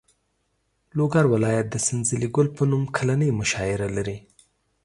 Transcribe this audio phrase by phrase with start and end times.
[0.97, 4.17] لوګر ولایت د سنځلې ګل په نوم کلنۍ مشاعره لري.